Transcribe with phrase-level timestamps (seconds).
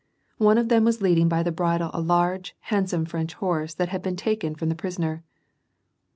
[0.39, 4.01] One of them was leading by the bridle a large, handsome French horse that had
[4.01, 5.23] been taken from the prisoner.